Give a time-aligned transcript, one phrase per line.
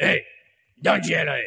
[0.00, 0.22] Ei,
[0.80, 1.42] dá um dinheiro aí.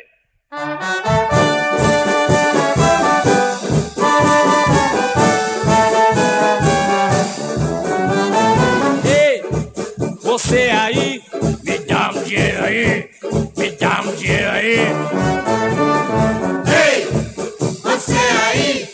[9.05, 9.41] Ei,
[10.21, 11.23] você aí,
[11.63, 13.09] me dá um dinheiro aí,
[13.55, 14.79] me dá um dinheiro aí.
[16.75, 17.05] Ei,
[17.81, 18.18] você
[18.52, 18.89] aí,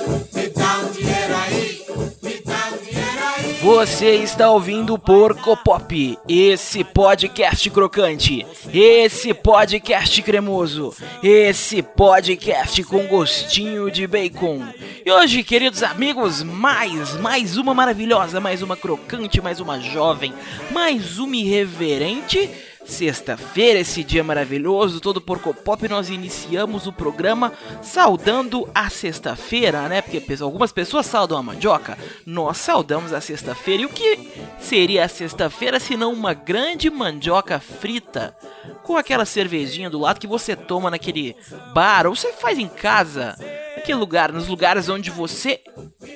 [3.67, 13.05] Você está ouvindo o Porco Pop, esse podcast crocante, esse podcast cremoso, esse podcast com
[13.07, 14.65] gostinho de bacon.
[15.05, 20.33] E hoje, queridos amigos, mais, mais uma maravilhosa, mais uma crocante, mais uma jovem,
[20.71, 22.49] mais uma irreverente.
[22.87, 27.51] Sexta-feira, esse dia maravilhoso, todo porco pop, nós iniciamos o programa
[27.83, 30.01] saudando a sexta-feira, né?
[30.01, 33.83] Porque algumas pessoas saudam a mandioca, nós saudamos a sexta-feira.
[33.83, 38.35] E o que seria a sexta-feira se não uma grande mandioca frita
[38.83, 41.35] com aquela cervejinha do lado que você toma naquele
[41.73, 43.37] bar ou você faz em casa?
[43.75, 45.61] Naquele lugar, nos lugares onde você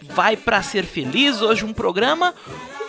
[0.03, 1.41] vai pra ser feliz.
[1.41, 2.33] Hoje um programa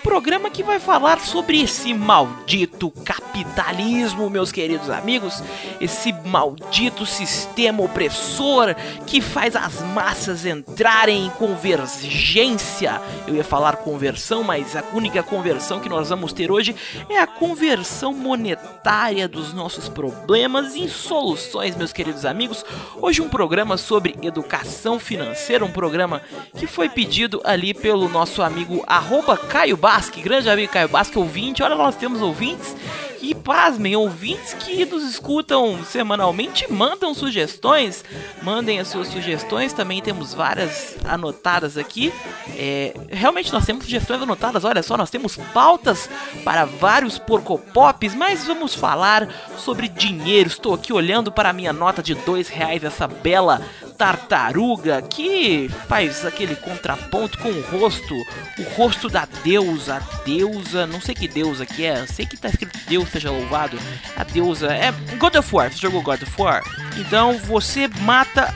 [0.02, 5.42] programa que vai falar sobre esse maldito capitalismo, meus queridos amigos,
[5.80, 8.74] esse maldito sistema opressor
[9.06, 13.00] que faz as massas entrarem em convergência.
[13.28, 16.74] Eu ia falar conversão, mas a única conversão que nós vamos ter hoje
[17.08, 22.64] é a conversão monetária dos nossos problemas em soluções, meus queridos amigos.
[22.96, 26.20] Hoje um programa sobre educação financeira, um programa
[26.58, 31.62] que foi pedido ali pelo nosso amigo arroba Caio Basque, grande amigo Caio Basque, ouvinte.
[31.62, 32.74] Olha, nós temos ouvintes
[33.20, 38.02] e pasmem, ouvintes que nos escutam semanalmente mandam sugestões.
[38.42, 42.10] Mandem as suas sugestões, também temos várias anotadas aqui.
[42.56, 46.08] É, realmente nós temos sugestões anotadas, olha só, nós temos pautas
[46.42, 50.48] para vários porcopops, mas vamos falar sobre dinheiro.
[50.48, 53.60] Estou aqui olhando para a minha nota de dois reais, essa bela
[54.02, 58.12] tartaruga que faz aquele contraponto com o rosto,
[58.58, 62.76] o rosto da deusa, deusa, não sei que deusa que é, sei que tá escrito
[62.88, 63.78] Deus seja louvado,
[64.16, 66.64] a deusa é God of War, você jogou God of War?
[66.96, 68.52] Então você mata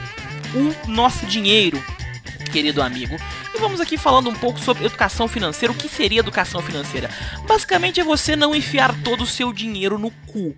[0.52, 1.80] o nosso dinheiro,
[2.50, 3.16] querido amigo.
[3.54, 5.72] E vamos aqui falando um pouco sobre educação financeira.
[5.72, 7.08] O que seria educação financeira?
[7.46, 10.56] Basicamente é você não enfiar todo o seu dinheiro no cu.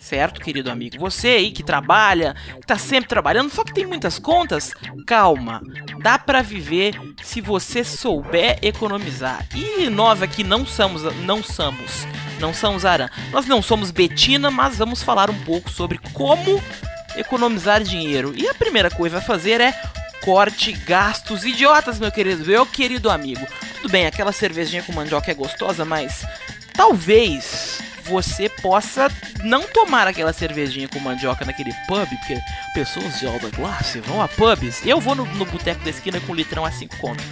[0.00, 0.98] Certo, querido amigo?
[0.98, 4.72] Você aí que trabalha, que tá sempre trabalhando, só que tem muitas contas,
[5.06, 5.60] calma.
[6.02, 9.46] Dá pra viver se você souber economizar.
[9.54, 12.06] E nós aqui não somos, não somos,
[12.40, 13.10] não somos Aran.
[13.30, 16.60] Nós não somos Betina, mas vamos falar um pouco sobre como
[17.14, 18.32] economizar dinheiro.
[18.34, 19.78] E a primeira coisa a fazer é
[20.24, 23.46] corte gastos idiotas, meu querido, meu querido amigo.
[23.76, 26.24] Tudo bem, aquela cervejinha com mandioca é gostosa, mas
[26.72, 27.69] talvez
[28.10, 29.08] você possa
[29.44, 32.40] não tomar aquela cervejinha com mandioca naquele pub, porque
[32.74, 34.84] pessoas de alta classe vão a pubs.
[34.84, 37.22] Eu vou no, no boteco da esquina com um litrão a 5 conto.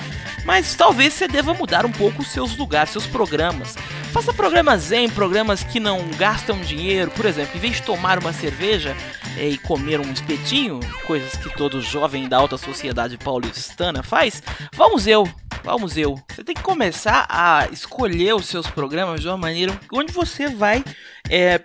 [0.44, 3.74] Mas talvez você deva mudar um pouco os seus lugares, seus programas.
[4.12, 7.10] Faça programas zen, programas que não gastam dinheiro.
[7.10, 8.96] Por exemplo, em vez de tomar uma cerveja
[9.36, 14.42] é, e comer um espetinho, coisas que todo jovem da alta sociedade paulistana faz,
[14.90, 15.24] museu.
[15.24, 16.18] Vá ao museu.
[16.28, 20.84] Você tem que começar a escolher os seus programas de uma maneira onde você vai
[21.28, 21.60] é,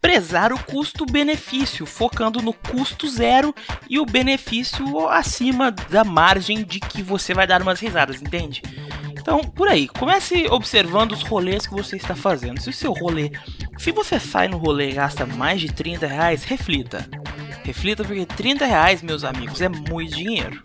[0.00, 3.54] prezar o custo-benefício, focando no custo zero
[3.88, 8.62] e o benefício acima da margem de que você vai dar umas risadas, entende?
[9.22, 12.60] Então, por aí, comece observando os rolês que você está fazendo.
[12.60, 13.30] Se o seu rolê,
[13.78, 17.08] se você sai no rolê e gasta mais de 30 reais, reflita.
[17.62, 20.60] Reflita porque 30 reais, meus amigos, é muito dinheiro.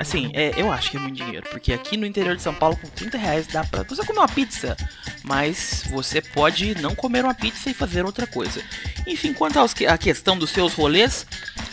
[0.00, 2.74] Assim, é, eu acho que é muito dinheiro, porque aqui no interior de São Paulo,
[2.74, 4.74] com 30 reais dá pra você comer uma pizza,
[5.22, 8.62] mas você pode não comer uma pizza e fazer outra coisa.
[9.06, 11.26] Enfim, quanto à questão dos seus rolês,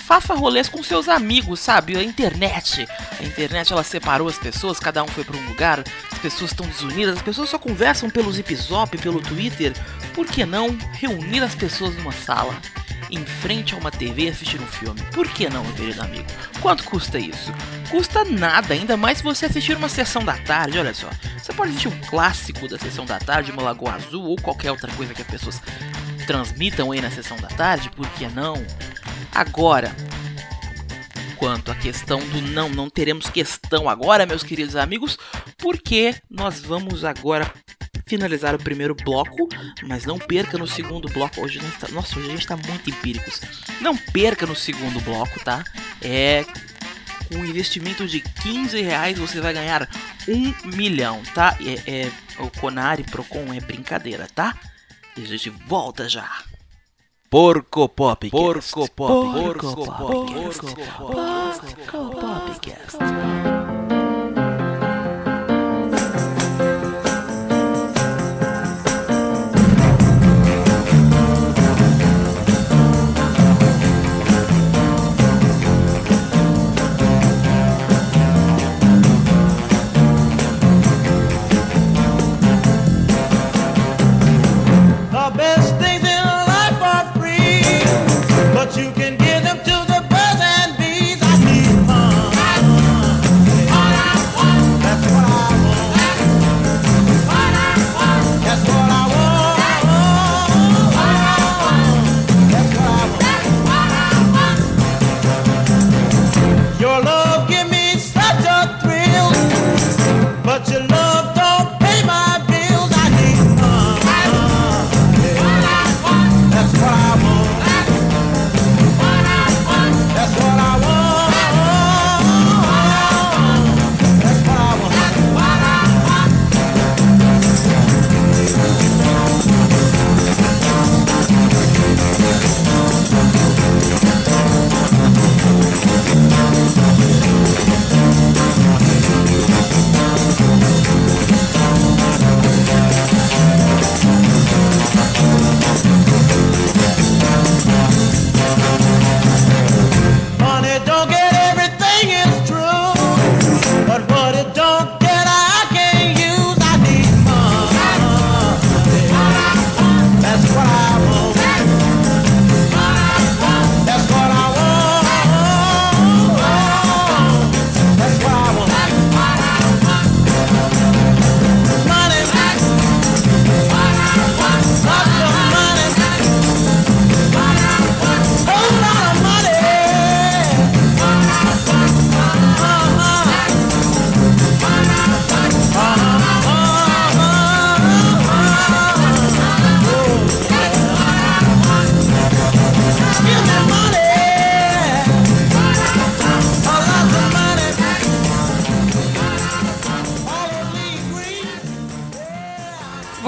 [0.06, 1.96] faça rolês com seus amigos, sabe?
[1.96, 2.86] A internet.
[3.18, 6.68] A internet ela separou as pessoas, cada um foi para um lugar, as pessoas estão
[6.68, 9.72] desunidas, as pessoas só conversam pelo Zip Zop, pelo Twitter.
[10.14, 12.60] Por que não reunir as pessoas numa sala?
[13.10, 15.02] Em frente a uma TV e assistir um filme.
[15.14, 16.26] Por que não, meu querido amigo?
[16.62, 17.54] Quanto custa isso?
[17.90, 21.10] Custa nada, ainda mais se você assistir uma sessão da tarde, olha só.
[21.42, 24.92] Você pode assistir um clássico da sessão da tarde, uma Lagoa Azul ou qualquer outra
[24.94, 25.62] coisa que as pessoas
[26.26, 28.56] transmitam aí na sessão da tarde, por que não?
[29.34, 29.96] Agora,
[31.38, 35.18] quanto à questão do não, não teremos questão agora, meus queridos amigos,
[35.58, 37.50] porque nós vamos agora
[38.08, 39.50] finalizar o primeiro bloco,
[39.84, 41.42] mas não perca no segundo bloco.
[41.42, 43.42] Hoje nós tá, nossa, hoje a gente tá muito empíricos.
[43.82, 45.64] Não perca no segundo bloco, tá?
[46.02, 46.46] É
[47.28, 49.88] com um investimento de 15 reais você vai ganhar
[50.28, 51.58] um milhão, tá?
[51.60, 54.56] É, é o Conari Procon é brincadeira, tá?
[55.16, 56.30] E a gente volta já.
[57.30, 58.30] Porco Pop.
[58.30, 58.96] Porco Pop.
[58.96, 60.34] Porco Pop.
[60.34, 60.76] Porco
[62.12, 62.98] Popcast.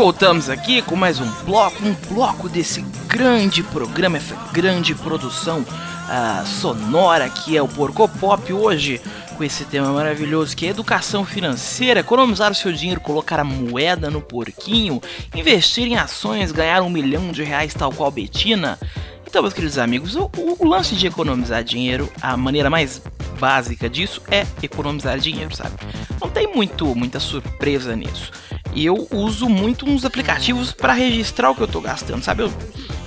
[0.10, 5.64] Voltamos aqui com mais um bloco, um bloco desse grande programa, essa grande produção
[6.10, 9.00] ah, sonora que é o Porco Pop hoje
[9.38, 14.10] com esse tema maravilhoso que é educação financeira, economizar o seu dinheiro, colocar a moeda
[14.10, 15.00] no porquinho,
[15.36, 18.80] investir em ações, ganhar um milhão de reais tal qual Betina.
[19.28, 20.28] Então, meus queridos amigos, o,
[20.58, 23.00] o lance de economizar dinheiro, a maneira mais
[23.40, 25.76] básica disso é economizar dinheiro, sabe?
[26.20, 28.32] Não tem muito, muita surpresa nisso.
[28.74, 32.44] E eu uso muito uns aplicativos para registrar o que eu tô gastando, sabe?
[32.44, 32.54] Eu,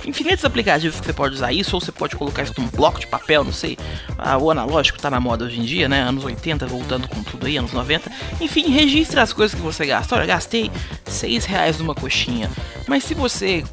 [0.05, 3.07] infinitos aplicativos que você pode usar isso, ou você pode colocar isso num bloco de
[3.07, 3.77] papel, não sei.
[4.17, 6.01] Ah, o analógico tá na moda hoje em dia, né?
[6.01, 8.11] Anos 80, voltando com tudo aí, anos 90.
[8.41, 10.15] Enfim, registre as coisas que você gasta.
[10.15, 10.69] Olha, gastei
[11.05, 12.49] 6 reais numa coxinha.
[12.87, 13.63] Mas se você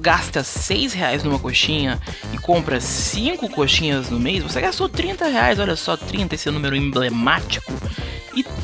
[0.00, 2.00] gasta 6 reais numa coxinha
[2.32, 6.52] e compra 5 coxinhas no mês, você gastou 30 reais, olha só, 30, esse é
[6.52, 7.72] número emblemático.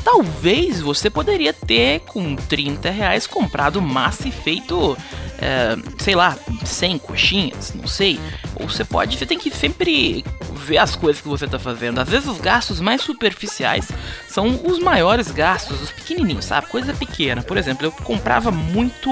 [0.03, 4.97] Talvez você poderia ter, com 30 reais, comprado massa e feito,
[5.39, 8.19] é, sei lá, 100 coxinhas, não sei.
[8.55, 10.25] Ou você pode, você tem que sempre
[10.61, 11.99] ver as coisas que você está fazendo.
[11.99, 13.87] Às vezes os gastos mais superficiais
[14.27, 16.67] são os maiores gastos, os pequenininhos, sabe?
[16.67, 17.41] Coisa pequena.
[17.41, 19.09] Por exemplo, eu comprava muito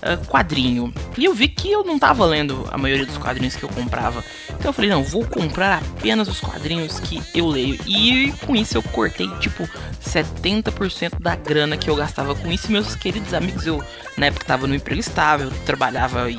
[0.00, 0.92] é, quadrinho.
[1.18, 4.24] E eu vi que eu não tava lendo a maioria dos quadrinhos que eu comprava.
[4.50, 7.78] Então eu falei, não, vou comprar apenas os quadrinhos que eu leio.
[7.86, 9.68] E com isso eu cortei, tipo,
[10.04, 12.68] 70% da grana que eu gastava com isso.
[12.68, 13.82] E meus queridos amigos, eu
[14.16, 16.38] na época tava no emprego estável, trabalhava e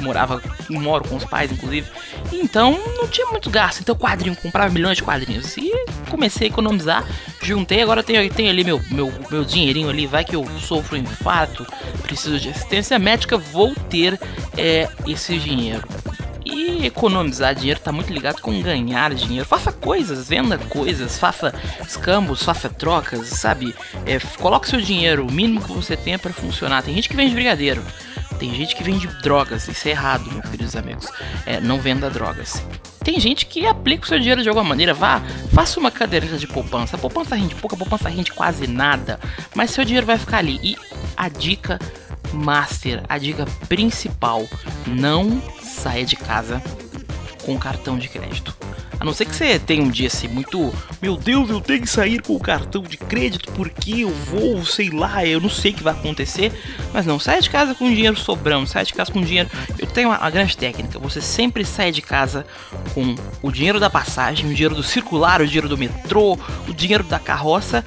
[0.00, 1.88] morava, moro com os pais, inclusive.
[2.32, 3.80] Então não tinha muito gasto.
[3.80, 5.56] Então quadrinho, comprava milhões de quadrinhos.
[5.56, 5.70] E
[6.08, 7.06] comecei a economizar,
[7.42, 11.00] juntei, agora tenho, tenho ali meu, meu, meu dinheirinho ali, vai que eu sofro um
[11.00, 11.66] infarto,
[12.02, 14.18] preciso de assistência médica, vou ter
[14.56, 15.86] é, esse dinheiro.
[16.44, 19.46] E economizar dinheiro tá muito ligado com ganhar dinheiro.
[19.46, 23.74] Faça coisas, venda coisas, faça escambos, faça trocas, sabe?
[24.04, 26.82] É, coloque seu dinheiro, o mínimo que você tenha para funcionar.
[26.82, 27.82] Tem gente que vende brigadeiro,
[28.42, 31.06] tem gente que vende drogas, isso é errado, meus queridos amigos.
[31.46, 32.60] É, não venda drogas.
[33.04, 34.92] Tem gente que aplica o seu dinheiro de alguma maneira.
[34.92, 35.22] Vá,
[35.54, 36.96] faça uma caderneta de poupança.
[36.96, 39.20] A poupança rende pouco, a poupança rende quase nada.
[39.54, 40.58] Mas seu dinheiro vai ficar ali.
[40.60, 40.76] E
[41.16, 41.78] a dica
[42.32, 44.44] master, a dica principal:
[44.88, 46.60] não saia de casa
[47.44, 48.56] com cartão de crédito.
[49.02, 51.88] A não ser que você tenha um dia assim muito, meu Deus, eu tenho que
[51.88, 55.74] sair com o cartão de crédito porque eu vou, sei lá, eu não sei o
[55.74, 56.52] que vai acontecer.
[56.94, 59.50] Mas não, sai de casa com dinheiro sobrando, sai de casa com dinheiro.
[59.76, 62.46] Eu tenho uma, uma grande técnica, você sempre sai de casa
[62.94, 67.02] com o dinheiro da passagem, o dinheiro do circular, o dinheiro do metrô, o dinheiro
[67.02, 67.84] da carroça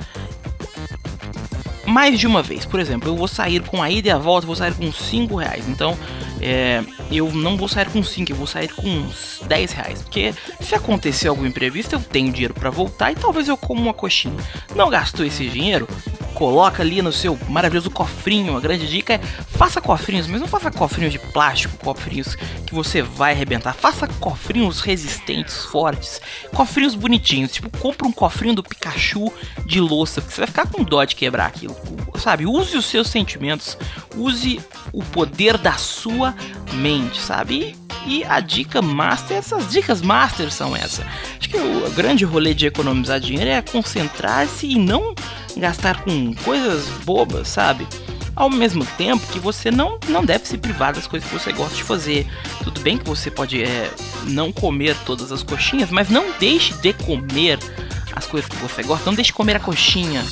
[1.86, 2.66] mais de uma vez.
[2.66, 5.34] Por exemplo, eu vou sair com a ida e a volta, vou sair com 5
[5.36, 5.66] reais.
[5.70, 5.98] Então,
[6.46, 10.02] é, eu não vou sair com 5, eu vou sair com uns 10 reais.
[10.04, 13.94] Porque se acontecer algum imprevisto, eu tenho dinheiro para voltar e talvez eu como uma
[13.96, 14.38] coxinha.
[14.76, 15.88] Não gastou esse dinheiro?
[16.36, 18.56] Coloca ali no seu maravilhoso cofrinho.
[18.58, 22.36] A grande dica é faça cofrinhos, mas não faça cofrinhos de plástico, cofrinhos
[22.68, 23.74] que você vai arrebentar.
[23.74, 26.22] Faça cofrinhos resistentes, fortes,
[26.54, 27.54] cofrinhos bonitinhos.
[27.54, 29.32] Tipo, compra um cofrinho do Pikachu
[29.66, 31.76] de louça, porque você vai ficar com dó de quebrar aquilo.
[32.20, 32.46] Sabe?
[32.46, 33.78] Use os seus sentimentos,
[34.16, 34.60] use
[34.92, 36.36] o poder da sua
[36.74, 37.76] mente, sabe?
[38.06, 41.06] E a dica master, essas dicas master são essa.
[41.40, 45.16] Acho que o grande rolê de economizar dinheiro é concentrar-se e não
[45.58, 47.88] gastar com coisas bobas, sabe?
[48.36, 51.76] Ao mesmo tempo que você não, não deve se privar das coisas que você gosta
[51.76, 52.28] de fazer.
[52.64, 53.90] Tudo bem que você pode é,
[54.28, 57.58] não comer todas as coxinhas, mas não deixe de comer
[58.14, 59.06] as coisas que você gosta.
[59.06, 60.26] Não deixe de comer a coxinha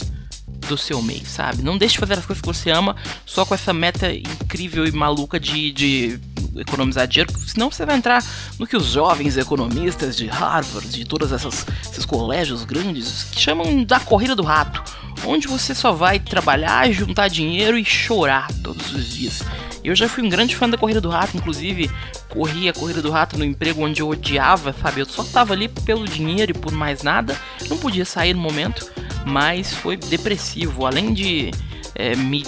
[0.68, 1.62] do seu mês, sabe?
[1.62, 4.92] Não deixe de fazer as coisas que você ama só com essa meta incrível e
[4.92, 6.20] maluca de, de
[6.56, 8.24] economizar dinheiro, senão você vai entrar
[8.60, 14.36] no que os jovens economistas de Harvard, de todos esses colégios grandes, chamam da corrida
[14.36, 14.84] do rato,
[15.26, 19.44] onde você só vai trabalhar, juntar dinheiro e chorar todos os dias.
[19.84, 21.92] Eu já fui um grande fã da corrida do rato, inclusive
[22.30, 25.02] corri a corrida do rato no emprego onde eu odiava, sabe?
[25.02, 27.38] Eu só tava ali pelo dinheiro e por mais nada,
[27.70, 28.90] não podia sair no momento
[29.26, 30.86] mas foi depressivo.
[30.86, 31.52] Além de
[31.96, 32.44] é, me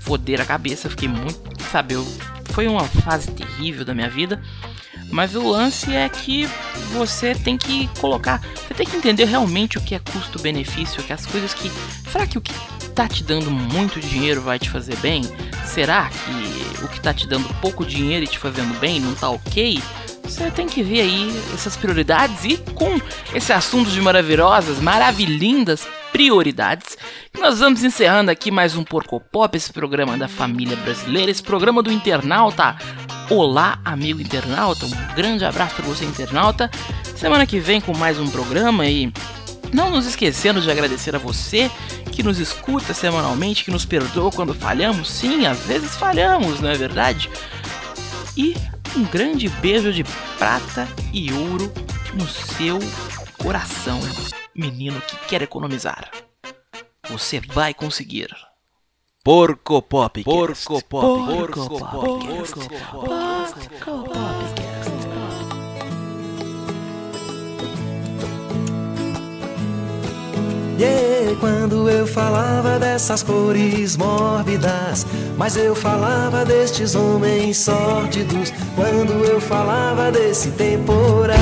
[0.00, 1.40] foder a cabeça, fiquei muito,
[1.70, 2.06] sabe, eu,
[2.46, 4.40] foi uma fase terrível da minha vida.
[5.10, 6.48] Mas o lance é que
[6.92, 11.24] você tem que colocar, você tem que entender realmente o que é custo-benefício, que as
[11.26, 11.70] coisas que,
[12.10, 12.52] será que o que
[12.94, 15.22] tá te dando muito dinheiro vai te fazer bem?
[15.64, 19.30] Será que o que tá te dando pouco dinheiro e te fazendo bem não tá
[19.30, 19.80] ok?
[20.24, 23.00] Você tem que ver aí essas prioridades e com
[23.32, 26.98] esse assunto de maravilhosas, maravilhindas prioridades.
[27.38, 31.82] Nós vamos encerrando aqui mais um Porco Pop, esse programa da família brasileira, esse programa
[31.82, 32.76] do internauta.
[33.28, 36.70] Olá, amigo internauta, um grande abraço para você, internauta.
[37.16, 39.12] Semana que vem com mais um programa e
[39.74, 41.68] não nos esquecendo de agradecer a você
[42.12, 45.10] que nos escuta semanalmente, que nos perdoa quando falhamos.
[45.10, 47.28] Sim, às vezes falhamos, não é verdade?
[48.36, 48.54] E
[48.96, 50.04] um grande beijo de
[50.38, 51.72] prata e ouro
[52.14, 52.78] no seu
[53.42, 53.98] coração
[54.54, 56.12] menino que quer economizar.
[57.10, 58.28] Você vai conseguir.
[59.26, 60.22] Porco Pop.
[60.22, 61.34] Porco Pop.
[61.34, 61.90] Porco Pop.
[61.90, 63.56] Porco Pop.
[70.78, 75.04] Yeah, quando eu falava dessas cores mórbidas,
[75.36, 81.36] mas eu falava destes homens sórdidos, quando eu falava desse temporal.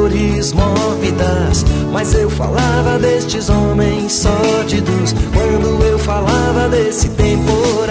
[0.00, 1.64] Cores mórbidas.
[1.92, 5.14] Mas eu falava destes homens sórdidos.
[5.32, 7.90] Quando eu falava desse temporal,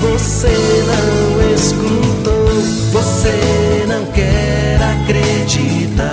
[0.00, 2.48] você não escutou,
[2.92, 6.12] você não quer acreditar.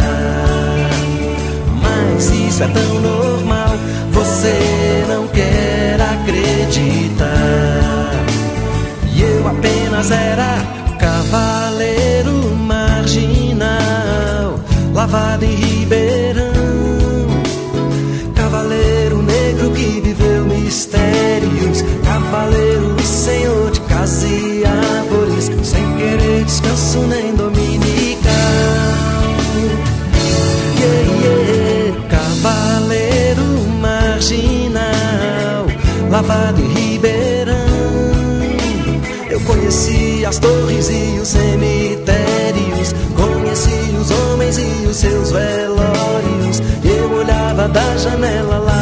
[1.82, 3.76] Mas isso é tão normal,
[4.12, 7.26] você não quer acreditar.
[9.14, 10.85] E eu apenas era
[15.06, 16.52] lavado em Ribeirão.
[18.34, 27.36] Cavaleiro negro que viveu mistérios, cavaleiro senhor de casa e árvores, sem querer descanso nem
[27.36, 28.32] dominical.
[30.80, 33.46] Yeah, yeah, cavaleiro
[33.80, 35.68] marginal,
[36.10, 37.56] lavado em Ribeirão.
[39.30, 42.25] Eu Conheci as torres e os cemitérios,
[47.68, 48.75] da janela lateral